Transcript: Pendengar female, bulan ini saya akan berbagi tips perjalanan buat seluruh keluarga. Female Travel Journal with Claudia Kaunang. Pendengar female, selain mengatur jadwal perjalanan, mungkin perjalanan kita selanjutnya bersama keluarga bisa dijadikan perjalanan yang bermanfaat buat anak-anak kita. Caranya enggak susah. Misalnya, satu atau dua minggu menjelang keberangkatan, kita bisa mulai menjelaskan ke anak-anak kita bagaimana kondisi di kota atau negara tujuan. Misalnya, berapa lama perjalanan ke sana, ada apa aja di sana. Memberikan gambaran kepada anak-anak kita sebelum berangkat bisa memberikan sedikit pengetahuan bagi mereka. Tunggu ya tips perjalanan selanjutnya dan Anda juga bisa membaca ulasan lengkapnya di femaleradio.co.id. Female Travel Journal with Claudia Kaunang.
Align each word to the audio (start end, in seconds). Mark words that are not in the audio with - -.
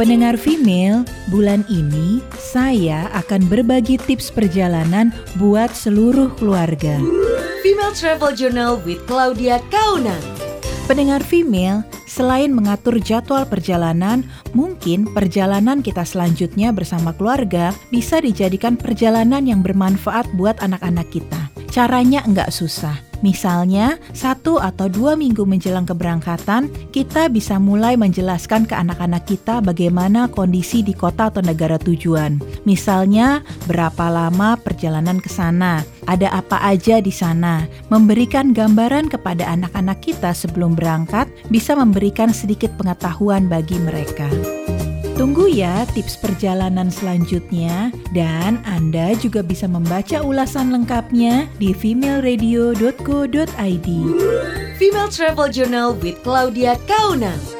Pendengar 0.00 0.40
female, 0.40 1.04
bulan 1.28 1.60
ini 1.68 2.24
saya 2.40 3.12
akan 3.12 3.52
berbagi 3.52 4.00
tips 4.00 4.32
perjalanan 4.32 5.12
buat 5.36 5.76
seluruh 5.76 6.32
keluarga. 6.40 6.96
Female 7.60 7.92
Travel 7.92 8.32
Journal 8.32 8.80
with 8.80 8.96
Claudia 9.04 9.60
Kaunang. 9.68 10.24
Pendengar 10.88 11.20
female, 11.20 11.84
selain 12.08 12.48
mengatur 12.48 12.96
jadwal 12.96 13.44
perjalanan, 13.44 14.24
mungkin 14.56 15.04
perjalanan 15.04 15.84
kita 15.84 16.08
selanjutnya 16.08 16.72
bersama 16.72 17.12
keluarga 17.12 17.76
bisa 17.92 18.24
dijadikan 18.24 18.80
perjalanan 18.80 19.44
yang 19.44 19.60
bermanfaat 19.60 20.24
buat 20.32 20.56
anak-anak 20.64 21.12
kita. 21.12 21.52
Caranya 21.68 22.24
enggak 22.24 22.48
susah. 22.48 23.09
Misalnya, 23.20 24.00
satu 24.16 24.56
atau 24.60 24.88
dua 24.88 25.16
minggu 25.16 25.44
menjelang 25.44 25.84
keberangkatan, 25.84 26.72
kita 26.92 27.28
bisa 27.28 27.60
mulai 27.60 27.96
menjelaskan 27.96 28.64
ke 28.64 28.74
anak-anak 28.76 29.28
kita 29.28 29.60
bagaimana 29.60 30.28
kondisi 30.28 30.80
di 30.80 30.96
kota 30.96 31.28
atau 31.28 31.44
negara 31.44 31.76
tujuan. 31.76 32.40
Misalnya, 32.64 33.44
berapa 33.68 34.08
lama 34.08 34.56
perjalanan 34.60 35.20
ke 35.20 35.28
sana, 35.28 35.84
ada 36.08 36.32
apa 36.32 36.60
aja 36.64 36.98
di 36.98 37.12
sana. 37.12 37.64
Memberikan 37.92 38.56
gambaran 38.56 39.12
kepada 39.12 39.46
anak-anak 39.52 40.00
kita 40.00 40.32
sebelum 40.32 40.74
berangkat 40.74 41.28
bisa 41.52 41.76
memberikan 41.76 42.32
sedikit 42.32 42.72
pengetahuan 42.80 43.46
bagi 43.46 43.76
mereka. 43.80 44.59
Tunggu 45.20 45.52
ya 45.52 45.84
tips 45.92 46.16
perjalanan 46.16 46.88
selanjutnya 46.88 47.92
dan 48.16 48.56
Anda 48.64 49.12
juga 49.20 49.44
bisa 49.44 49.68
membaca 49.68 50.24
ulasan 50.24 50.72
lengkapnya 50.72 51.44
di 51.60 51.76
femaleradio.co.id. 51.76 53.88
Female 54.80 55.10
Travel 55.12 55.52
Journal 55.52 55.92
with 56.00 56.16
Claudia 56.24 56.80
Kaunang. 56.88 57.59